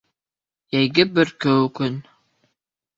Йәйге 0.77 1.07
бөркөү 1.19 1.71
көн. 1.81 2.03